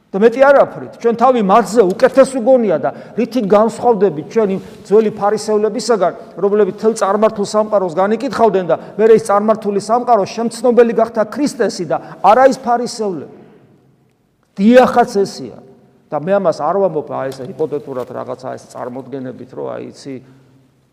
[0.08, 4.56] და მეტი არაფრით, ჩვენ თავი მათზე უკეთეს უგონია და რითი განსხვავდებით ჩვენი
[4.88, 11.84] ძველი ფარისევლებისაგან, რომლებიც თელ წარმართულ სამყაროს განიკითხავდნენ და მე ეს წარმართული სამყარო შემცნობელი გახდა ქრისტესი
[11.92, 13.36] და არა ის ფარისევლები.
[14.56, 15.67] დიახაც ესია.
[16.08, 20.14] და მე ამას არ ვამბობ აი ეს ჰიპოთეტურად რაღაცა ეს წარმოდგენებით რომ აი იცი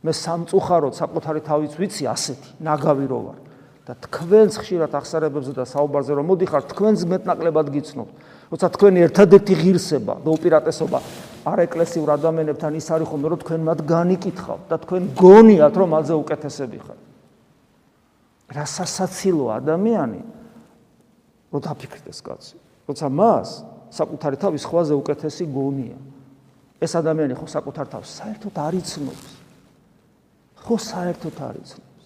[0.05, 3.39] მე სამწუხაროდ საკუთარი თავიც ვიცი ასეთი ნაგავი რო ვარ
[3.85, 8.13] და თქვენს ხშირად ახსარებებზე და საუბარზე რომ მოდიხარ თქვენს მეტნაკლებად გიცნობთ
[8.51, 10.99] როცა თქვენი ერთადერთი ღირსება და უპირატესობა
[11.45, 16.13] არ ეკლესიურ ადამიანებთან ის არის ხოლმე რომ თქვენ მათ განიკითხავთ და თქვენ გონიათ რომ მალზე
[16.17, 17.01] უკეთესები ხართ
[18.55, 20.21] რა სასაცილო ადამიანი
[21.49, 22.57] რო დაფიქრდეს კაცი.
[22.85, 23.49] როცა მას
[23.95, 25.97] საკუთარი თავის ხვაზე უკეთესი გონია.
[26.83, 29.27] ეს ადამიანი ხო საკუთარ თავს საერთოდ არ იცნობს.
[30.65, 32.03] ხო საერთოდ არ იცნობს.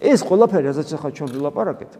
[0.00, 1.92] ეს ყველაფერი ასეც ახლა ჩვენ ვილაპარაკეთ.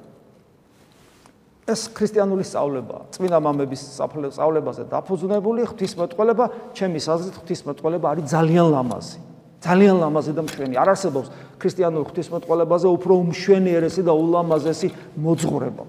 [1.67, 6.45] ეს ქრისტიანული სწავლება, წმინდა მამების სწავლებაზე დაფუძნებული ღვთისმეტყველება,
[6.79, 9.19] ჩემი აზრით ღვთისმეტყველება არის ძალიან ლამაზი.
[9.67, 10.75] ძალიან ლამაზი და მშვენი.
[10.79, 15.85] არ არსებობს ქრისტიანულ ღვთისმეტყველებაზე უფრო უმშვენიერესი და ულამაზესი მოძღვრება.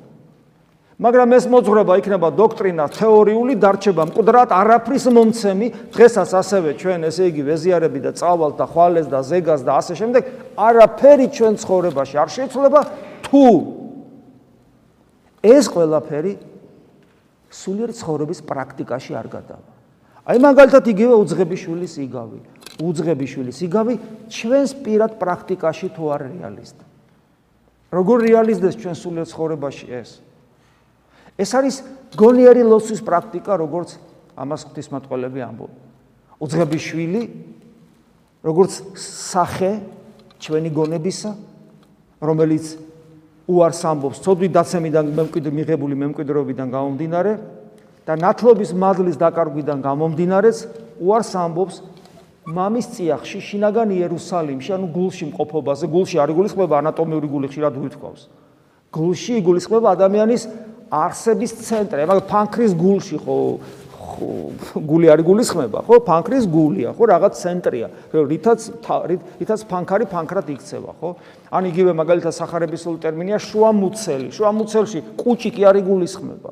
[0.97, 7.43] მაგრამ ეს მოძღვრება იქნება დოქტრინა თეორიული დარჩება მკვდრად არაფრის მომცემი დღესაც ასევე ჩვენ ესე იგი
[7.45, 10.23] ვეზიარები და წავალ და ხვალეს და ზეგას და ასე შემდეგ
[10.57, 12.81] არაფერი ჩვენ ცხოვრებაში არ შეცვლება
[13.29, 13.45] თუ
[15.45, 16.33] ეს ყველაფერი
[17.53, 19.69] სულიერ ცხოვრების პრაქტიკაში არ გადავა.
[20.27, 22.39] აი მაგალითად იგივე უძღებიშვილის იგავი.
[22.81, 23.93] უძღებიშვილის იგავი
[24.33, 26.77] ჩვენს პირად პრაქტიკაში თუ არ რეალისტ.
[27.93, 30.09] როგორ რეალიზდეს ჩვენ სულიერ ცხოვრებაში ეს
[31.37, 31.75] ეს არის
[32.17, 33.89] გონიერი ლოცვის პრაქტიკა, როგორც
[34.37, 35.81] ამას ღვთისმეტყველები ამბობენ.
[36.41, 37.21] უძღების შვილი,
[38.45, 39.71] როგორც სახე
[40.41, 41.31] ჩვენი გონებისა,
[42.21, 42.65] რომელიც
[43.47, 47.31] უარს ამბობს ცოდვი დაცემიდან მემკვიდრე მიღებული მემკვიდრეობიდან გამომდინარე
[48.07, 50.57] და ნათლობის მადლის დაკარგვიდან გამომდინარეც
[50.99, 51.75] უარს ამბობს
[52.47, 58.21] მამის წიაღში შინაგან იერუსალიმში, ანუ გულში მყოფობაზე, გულში არ იგულისხმება ანატომიური გული ხშირად უითქავს.
[58.87, 60.43] გულში იგულისხმება ადამიანის
[60.91, 63.37] არსების ცენტრი, მაგრამ ფანქრის გულში ხო
[64.17, 65.95] გული არის გულისხმება, ხო?
[66.07, 67.03] ფანქრის გულია, ხო?
[67.11, 68.59] რაღაც ცენტრია, რითაც
[69.37, 71.09] რითაც ფანქარი ფანქრად იქცევა, ხო?
[71.53, 74.29] ან იგივე მაგალითად სახარებისული ტერმინია შუამუცელი.
[74.33, 76.49] შუამუცელში კუჭი კი არის გულისხმება.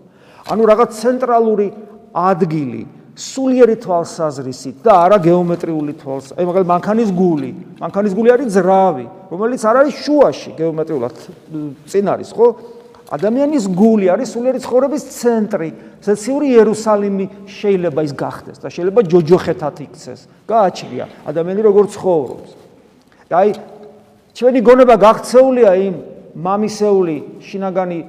[0.52, 1.67] ანუ რაღაც ცენტრალური
[2.13, 2.84] ადგილი
[3.15, 6.36] სულიერი თვალსაზრისით და არა გეომეტრიული თვალს.
[6.36, 7.52] აი მაგალითად მანქანის გული.
[7.80, 11.15] მანქანის გული არის ძრავი, რომელიც არ არის შუაში გეომეტრიულად
[11.88, 12.48] წინ არის, ხო?
[13.06, 15.70] ადამიანის გული არის სულიერი ცხოვრების ცენტრი.
[16.02, 20.20] ზეციური იერუსალიმი შეიძლება ის გახდეს და შეიძლება ჯოჯოხეთად იქცეს.
[20.50, 22.50] გააჩნია ადამიანი როგორ ცხოვრობს.
[23.30, 23.50] და აი
[24.34, 25.96] ჩვენი გონება გაღწეულია იმ
[26.36, 28.00] მამისეული შინაგანი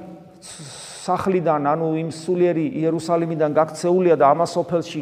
[1.07, 5.01] სახლიდან, ანუ იმ სულიერი იერუსალიმიდან გაქცეულია და ამას სოფელში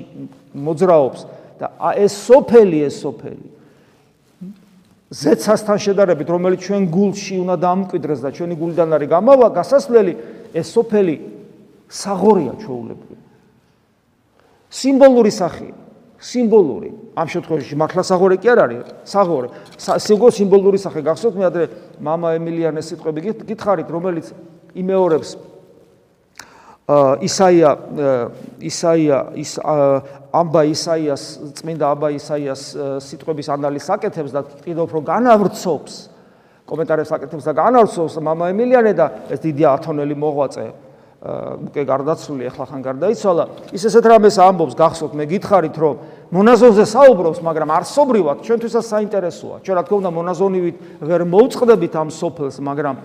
[0.54, 1.22] მოძრაობს
[1.60, 3.55] და ეს სოფელი, ეს სოფელი
[5.11, 10.13] ზეცასთან შედარებით, რომელიც ჩვენ გულში უნდა დამკვიდრეს და ჩვენი გულიდან არის გამავა, გასასვლელი,
[10.55, 11.17] ეს სოფელი
[11.91, 13.19] საღორია ჩვეულებრივ.
[14.71, 15.75] სიმბოლური სახეა,
[16.21, 16.91] სიმბოლური.
[17.19, 19.49] ამ შემთხვევაში მართლა საღორე კი არ არის, საღორე.
[19.83, 21.65] სიგო სიმბოლური სახე გახსოვთ მე ადრე
[21.99, 24.27] мама ემილიანეს სიტყვები გითხარით, რომელიც
[24.79, 25.31] იმეორებს
[27.23, 27.71] ისაია
[28.59, 31.25] ისაია ის ამბა ისაიას
[31.61, 32.63] წმინდა აბა ისაიას
[33.07, 35.95] სიტყვების ანალიზს აკეთებს და კიდევ უფრო განავრცობს
[36.67, 40.67] კომენტარებს აკეთებს და განავრცობს мама ემილიანე და ეს დიდი ათონელი მოღვაწე
[41.21, 43.45] უკვე გარდაცვლილი ახლა ხან გარდაიცვალა
[43.77, 45.95] ის ესეთ რამეს ამბობს გახსოვთ მე გითხარით რომ
[46.33, 52.57] მონაზონზე საუბრობს მაგრამ არსობრივად ჩვენთვისაც საინტერესოა ჩვენ რა თქმა უნდა მონაზონივით ვერ მოუწყდებით ამ სოფელს
[52.65, 52.97] მაგრამ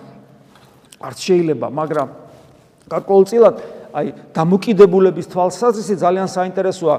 [1.04, 2.08] არც შეიძლება მაგრამ
[2.91, 3.57] გარკვეულწილად
[3.91, 6.97] აი დამოკიდებულების თვალსაზრისით ძალიან საინტერესოა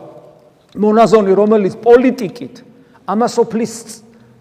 [0.81, 2.55] მონაზონი რომელიც პოლიტიკით
[3.11, 3.73] ამასოფლის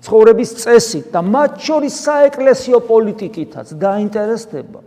[0.00, 4.80] ცხოვრების წესით და მათ შორის საეკლესიო პოლიტიკითაც დაინტერესდება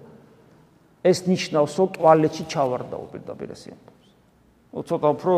[1.03, 4.07] ეს ნიშნავს რომ ტუალეტში ჩავარდაო პირდაპირ ეს ამბობს.
[4.87, 5.35] ცოტა უფრო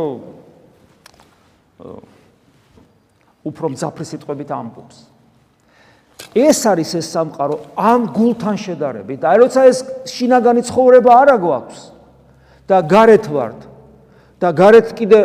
[3.49, 4.97] უფრო მძაფრი სიტყვებით ამბობს.
[6.35, 9.21] ეს არის ეს სამყარო ამ გულთან შედარებით.
[9.23, 9.77] აი როცა ეს
[10.09, 11.79] შინაგანი ცხოვრება არა გვაქვს
[12.67, 13.59] და გარეთ ვართ
[14.43, 15.19] და გარეთ კიდე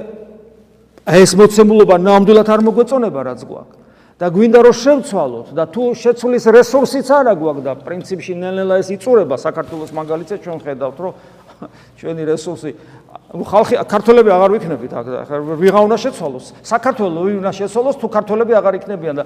[1.10, 3.80] ეს მოცემულობა ნამდვილად არ მოგვეწონება რაც გვაქვს.
[4.20, 9.36] და გვინდა რომ შევცვალოთ და თუ შეცვლის რესურსიც არა გვაქვს და პრინციპში ნელ-ნელა ეს იწურება
[9.40, 11.12] საქართველოს მაგალითზე ჩვენ ხედავთ რომ
[12.00, 12.70] ჩვენი რესურსი.
[13.30, 16.46] ხალხი ქართველები აღარ ვიქნებით ახლა ვიღა უნდა შეცვალოს.
[16.62, 19.24] საქართველოს უნდა შეცვალოს თუ ქართველები აღარ იქნებიან და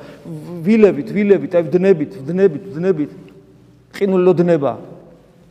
[0.65, 3.11] ვილებით ვილებით აი ვდნებით ვდნებით ვდნებით
[3.95, 4.73] ყინულოდნება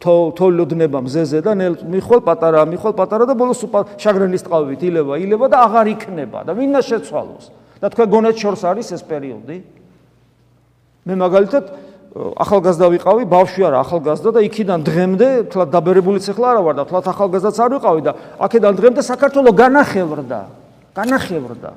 [0.04, 3.64] თო თოლოდნება მზეზე და მიხვალ პატარა მიხვალ პატარა და ბოლოს
[3.96, 7.64] შაგრენის ტყავით ილება ილება და აღარ იქნება და ვინ შეცვალოს?
[7.84, 9.58] და თქვენ გონეთ შორს არის ეს პერიოდი.
[11.04, 11.64] მე მაგალითად
[12.14, 17.00] ახალგაზრდა ვიყავი, ბავშვი არა, ახალგაზრდა და იქიდან დღემდე, თლა დაბერებულიც ახლა არა ვარ და თლა
[17.10, 20.40] ახალგაზრდაც არ ვიყავი და აქედან დღემდე საქართველოს განახევრდა.
[20.94, 21.72] განახევრდა.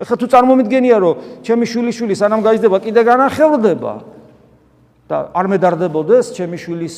[0.00, 1.14] ეხლა თუ წარმომიდგენია, რომ
[1.44, 3.92] ჩემი შვილიშვილი სანამ გაიზრდება, კიდე განახევრდება
[5.04, 6.94] და არ მედარდებოდეს ჩემი შვილის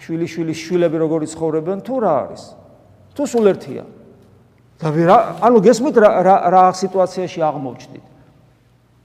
[0.00, 2.42] შვილიშვილის შვილები როგორი ცხოვრობენ თუ რა არის?
[3.12, 3.84] თუ სულ ერთია.
[4.80, 4.88] და
[5.44, 6.10] ანუ გესმით რა
[6.48, 8.04] რა სიტუაციაში აღმოჩნდით?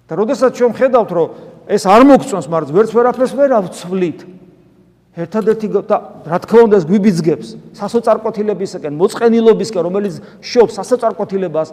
[0.07, 1.27] და როდესაც ჩვენ ხედავთ, რომ
[1.65, 4.19] ეს არ მოგწონს, მაგრამ ვერც ვერაფერს ვერ ავცვლით.
[5.15, 5.97] ერთადერთი და
[6.27, 7.47] რა თქმა უნდა ეს გვიბიძგებს
[7.79, 11.69] სასოწარკვეთილებისკენ, მოწყენილობისკენ, რომელიც შობს სასოწარკვეთილებას,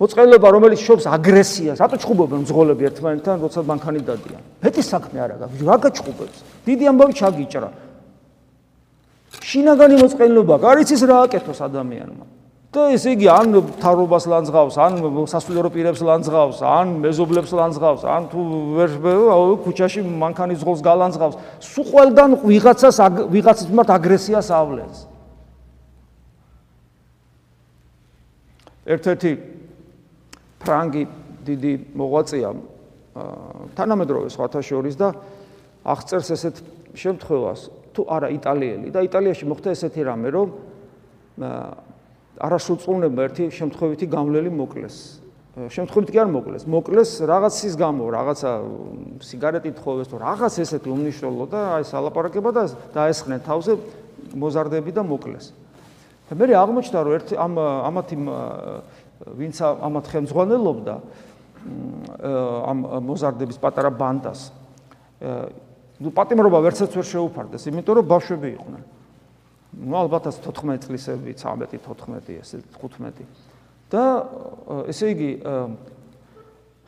[0.00, 1.76] მოწყენილობა, რომელიც შობს აგრესიას.
[1.76, 4.42] რატო ჩხუბობენ მძღოლები ერთმანეთთან, როცა მანქანი დადიან?
[4.64, 6.38] მეტი საქმე არა გაქვს, რა გაჩხუბებს?
[6.64, 7.70] დიდი ამბავი ჩაგიჭრა.
[9.52, 12.24] შინაგანი მოწყენილობა, გარიცის რა აკეთოს ადამიანმა?
[12.72, 13.52] და ესე იგი ან
[13.84, 14.92] თარობას ლანძღავს, ან
[15.28, 18.40] სასულიერო პირებს ლანძღავს, ან მეზობლებს ლანძღავს, ან თუ
[18.80, 18.90] ვერ
[19.60, 22.96] ქუჩაში მანქანის ზღოლს გალანძღავს, სულ ყველგან ვიღაცას
[23.28, 24.98] ვიღაცის მიმართ აგრესიას ავლენს.
[28.88, 29.30] ერთ-ერთი
[30.64, 31.02] ფრანგი
[31.44, 32.50] დიდი მოღვაწეა
[33.76, 35.12] თანამედროვე სხვათა შორის და
[35.84, 36.56] აღწერს ესეთ
[36.96, 37.60] შემთხვევას,
[37.92, 40.48] თუ არა იტალიელი და იტალიაში მოხდა ესეთი რამე, რომ
[42.42, 44.96] არასრულწლოვნება ერთი შემთხვევითი გამლელი მოკლეს.
[45.52, 48.50] შემთხვევით კი არ მოკლეს, მოკლეს რაღაცის გამო, რაღაცა
[49.20, 52.62] სიგარეტით ხოვეს თუ რაღაც ესეთი უმნიშვნელო და აი სალაპარაკება და
[52.96, 53.72] დაესხნენ თავზე
[54.32, 55.52] მოზარდები და მოკლეს.
[56.32, 58.16] და მე აღმოჩნდა რომ ერთი ამ ამათი
[59.36, 60.94] ვინც ამათ ხელმძღვანელობდა
[62.64, 64.48] ამ მოზარდების პატარა ბანდას
[66.02, 68.82] ნუ პატიმრობა ვერცაც ვერ შეუფარდეს, იმიტომ რომ ბავშვები იყვნენ.
[69.77, 73.25] ну ალბათაც 14 წლისები 13 14 ესე 15
[73.91, 74.03] და
[74.89, 75.29] ესე იგი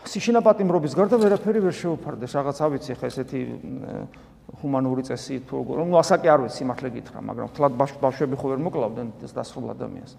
[0.09, 3.41] სიშინაპატიმრობის გარდა ვერაფერი ვერ შეუფარდეს რაღაც ავიცი ხა ესეთი
[4.63, 8.61] ჰუმანური წესი თუ როგორ ну ასაკი არ ვიცი მართლა გითხრა მაგრამ თლად ბავშვები ხო ვერ
[8.63, 10.15] მოკლავდნენ ეს დასრულ ადამიანს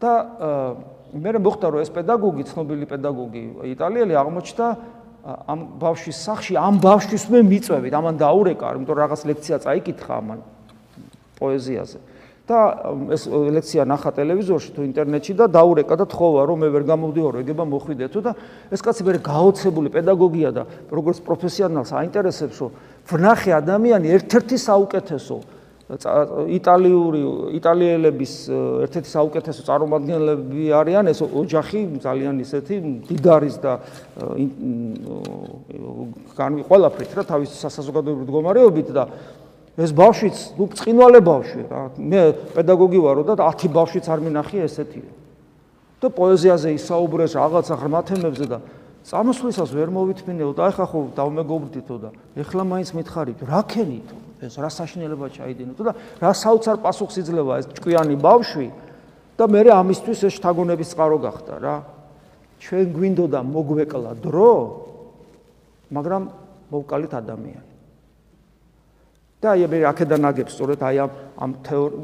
[0.00, 0.12] და
[1.14, 3.42] მე მე მოხდა რომ ეს პედაგოგი ცნობილი პედაგოგი
[3.74, 4.66] იტალიელი აღმოჩნდა
[5.24, 10.40] ამ ბავშვის სახში ამ ბავშვის მე მიწვევით ამან დაურეკა იმიტომ რომ რაღაც ლექცია წაიკითხა ამან
[11.38, 11.98] პოეზიაზე.
[12.49, 12.59] და
[13.13, 17.63] ეს ლექცია ნახა ტელევიზორში თუ ინტერნეტში და დაურეკა და თხოვა რომ მე ვერ გამოვდიორო ეგება
[17.69, 18.31] მოხვიდეთო და
[18.73, 22.71] ეს კაცი მე გაოცებული პედაგოგია და როგორც პროფესიონალს აინტერესებს რომ
[23.13, 25.37] ვნახე ადამიანი ერთ-ერთი საუკეთესო
[25.89, 27.21] იტალიური
[27.57, 28.33] იტალიელების
[28.85, 31.09] ერთ-ერთი საუკეთესო წარმომადგენლები არიან.
[31.09, 32.75] ეს ოჯახი ძალიან ისეთი
[33.09, 33.73] დიდარის და
[36.37, 39.03] განვი ყველაფრით რა თავის სასაზოგადოებრივ მდგომარეობით და
[39.79, 41.81] ეს ბავშვიც ნუ წინვალე ბავშვი რა.
[41.95, 45.03] მე პედაგოგი ვარო და 10 ბავშვიც არ მინახია ესეთი
[46.03, 48.59] და პოეზიაზე ისაუბრეს რაღაცა ღრმა თემებზე და
[49.07, 54.67] წამოსვლისას ვერ მოვითმინეო და ეხა ხო დავმეგობრდითო და ეხლა მაინც მითხარით რა ქენითო ეს რა
[54.67, 55.79] საშინელება ჩაიდინოთ?
[55.79, 58.67] და რა საოცარ პასუხს იძლევა ეს ჭკვიანი ბავშვი?
[59.39, 61.75] და მე ამისთვის ეს შთაგონების წყარო გახდა რა.
[62.59, 64.51] ჩვენ გვინდოდა მოგვეკლა დრო
[65.95, 66.23] მაგრამ
[66.67, 67.68] მოვკალით ადამიანი
[69.39, 71.51] და აი მე აქედან აგებს სწორედ აი ამ ამ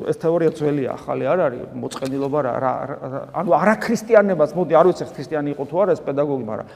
[0.07, 2.71] ეს თეორია ძველია ახალი არ არის მოწყენილობა რა
[3.35, 6.67] ანუ არაქრისტიანებას მოდი არ ვიცი ქრისტიანი იყო თუ არა ეს პედაგოგი მაგრამ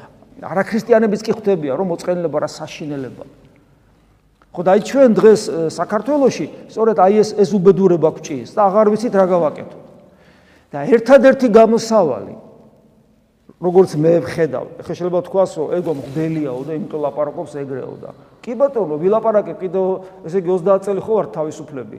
[0.51, 3.31] არაქრისტიანების კი ხვდებია რომ მოწყენილობა რა საშინელებაა
[4.51, 5.41] ხო და აი ჩვენ დღეს
[5.79, 6.45] საქართველოში
[6.75, 9.77] სწორედ აი ეს ეს უბედურება გვჭირს და აღარ ვიცით რა გავაკეთო.
[10.75, 12.33] და ერთადერთი გამოსავალი
[13.59, 18.55] როგორც მე ვხედავ, ხე შეიძლება თქვას რომ ეგო მღდელიაო და იმიტომ ლაპარაკობს ეგრეო და კი
[18.55, 19.81] ბატონო, ვილაპარაკე კიდე
[20.23, 21.97] ესე იგი 30 წელი ხო ვარ თავისუფლები,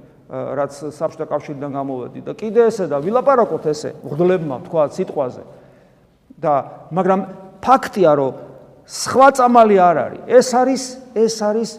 [0.56, 5.42] რაც საბჭოთა კავშირიდან გამოვედი და კიდე ესე და ვილაპარაკოთ ესე მღდლებმა თქვა სიტყვაზე.
[6.40, 6.54] და
[6.96, 7.20] მაგრამ
[7.60, 8.32] ფაქტია რომ
[8.88, 10.20] სხვა წამალი არ არის.
[10.32, 11.70] ეს არის ეს არის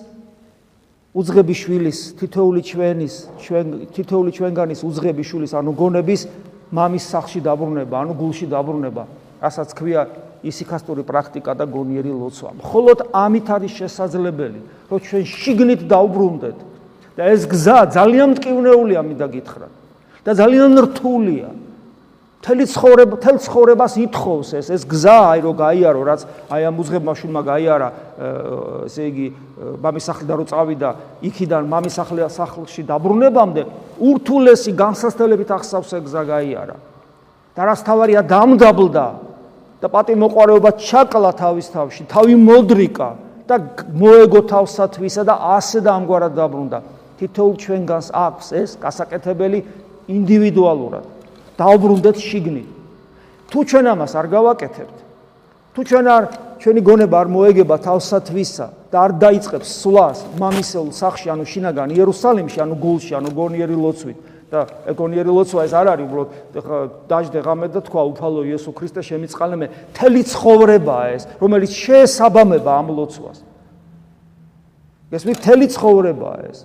[1.11, 6.21] უძღები შვილის თითოული ჩვენის ჩვენ თითოული ჩვენგანის უძღები შვილის ანუ გონების
[6.71, 9.03] მამის სახლში დაბრუნება ანუ გულში დაბრუნება
[9.41, 10.05] რასაც ქვია
[10.45, 16.57] ისიქასტური პრაქტიკა და გონიერი ლოცვა მხოლოდ ამით არის შესაძლებელი რომ ჩვენ შიგნით დაუბრუნდეთ
[17.17, 19.73] და ეს გზა ძალიან მტკივნეულია მინდა გითხრათ
[20.25, 21.49] და ძალიან რთულია.
[22.41, 27.13] თელი ცხოვრება თელ ცხოვრებას ითხოვს ეს ეს გზა აი რო გაიარო რაც აი ამ უძღებმა
[27.13, 27.89] შულმა გაიარა
[28.89, 29.27] ესე იგი
[29.77, 30.89] მამის სახლიდან რო წავიდა
[31.21, 31.93] იქიდან მამის
[32.33, 33.61] სახლში დაბრუნებამდე
[34.01, 36.75] ურთულესი განსასწრებით ახსავს ეს გზა გაიარა.
[37.53, 39.05] და რაც თავარია დამდაბლდა
[39.81, 43.09] და პატი მოყარეობა ჩაკლა თავის თავში თავი მოდრიკა
[43.49, 43.55] და
[43.97, 46.79] მოეგო თავსათვისა და ასე და ამგვარად დაბრუნდა
[47.17, 49.59] თითოეულ ჩვენგანს აქვს ეს გასაკეთებელი
[50.09, 51.05] ინდივიდუალურად
[51.61, 52.69] დაუბრუნდეთ შიგნით.
[53.51, 54.97] თუ ჩვენ ამას არ გავაკეთებთ,
[55.75, 56.23] თუ ჩვენ არ
[56.61, 62.75] ჩვენი გონება არ მოეგება თავსათვისა და არ დაიწყებს სვლას მამისეულ სახში, ანუ შინაგან იერუსალიმში, ანუ
[62.79, 64.17] გულში, ანუ გონიერი ლოცვით
[64.51, 69.55] და ეკონიერი ლოცვა ეს არ არის უბრალოდ დაждე ღამე და თქვა უფალო იესო ქრისტე შემიწყალე
[69.55, 73.39] მე, თელი ცხოვრებაა ეს, რომელიც შეესაბამება ამ ლოცვას.
[75.15, 76.59] ეს მე თელი ცხოვრებაა ეს.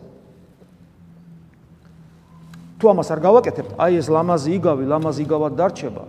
[2.83, 6.05] თუ ამას არ გავაკეთებთ, აი ეს ლამაზი იგავი, ლამაზი იგავად დარჩება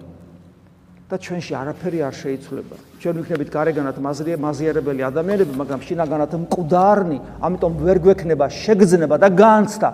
[1.07, 2.75] და ჩვენში არაფერი არ შეიცვლება.
[2.99, 3.95] ჩვენ ვიქნებით გარეგანად
[4.43, 9.89] მაზიარებელი ადამიანები, მაგრამ შინაგანად მკვდარნი, ამიტომ ვერ გვექნება შეგრძნება და განცდა,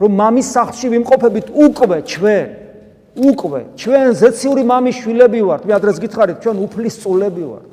[0.00, 2.46] რომ მამის სახლში ვიმყოფებით უკვე ჩვენ.
[3.16, 5.62] უკვე ჩვენ ზეციური მამის შვილები ვართ.
[5.64, 7.66] მე ადრეს გითხარით, ჩვენ უფლის წულები ვართ.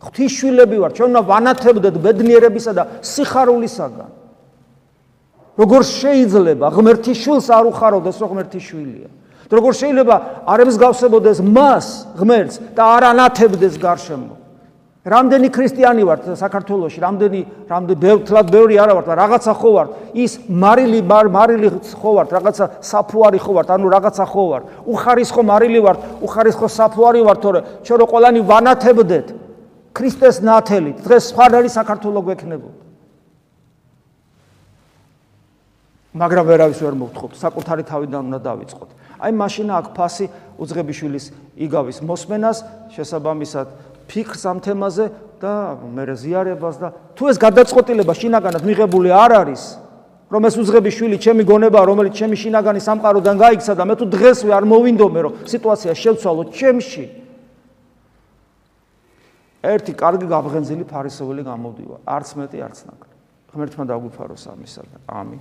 [0.00, 0.92] ღვთისშვილები ვართ.
[0.96, 4.10] ჩვენ უნდა ვანათებდეთ ბედნიერებისა და სიხარულისაგან.
[5.52, 9.08] როგორ შეიძლება ღმერთის შვილს არ უხაროდეს რომ ღმერთის შვილია?
[9.48, 10.16] და როგორ შეიძლება
[10.48, 11.86] არ ემსგავსებოდეს მას
[12.16, 14.41] ღმერთს და არ ანათებდეს გარშემო?
[15.02, 21.00] რამდენი ქრისტიანი ვართ საქართველოში, რამდენი რამდენი ბევრად ბევრი არა ვართ, რაღაცა ხო ვართ, ის მარილი
[21.02, 24.64] მარილი ხო ვართ, რაღაცა საფუარი ხო ვართ, ანუ რაღაცა ხო ვართ.
[24.86, 29.26] უხარისხო მარილი ვართ, უხარისხო საფუარი ვართ, თორე ჩვენ რო ყველანი ვანათებდეთ.
[29.90, 32.78] ქრისტეს ნათელით, დღეს სხვა არის საქართველოს გვექნებოდა.
[36.12, 38.90] მაგრამ ვერავის ვერ მოვთხოვთ, საკუთარი თავიდან უნდა დავიწყოთ.
[39.22, 40.26] აი მაშინ აქ ფასი
[40.60, 41.24] უძღებიშვილის
[41.56, 42.58] იგავის მოსმენას,
[42.92, 43.66] შესაბამისად
[44.08, 45.06] ფიქრს ამ თემაზე
[45.42, 49.62] და მე ზიარებას და თუ ეს გადაწყვეტილება შინაგანად მიღებული არ არის,
[50.32, 54.64] რომ ეს უძღებიშვილი ჩემი გონებაა, რომელიც ჩემი შინაგანი სამყაროდან გაიქცა და მე თუ დღესვე არ
[54.64, 57.04] მოვინდომე, რომ სიტუაცია შევცვალო ჩემში.
[59.62, 63.16] ერთი კარგი გაბღენზილი ფარისოველი გამოდივა, არც მეტი, არც ნაკლები.
[63.52, 65.40] ღმერთმა დაგვიფაროს ამისა და ამინ.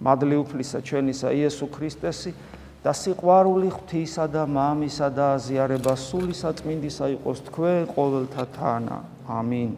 [0.00, 2.32] მადლი უფლისა ჩვენისა იესო ქრისტესი
[2.80, 8.98] და სიყვარული ღვთისა და მამისა და აზიარება სულისა წმინდისა იყოს თქვენ ყოველთა თანა.
[9.28, 9.70] ამინ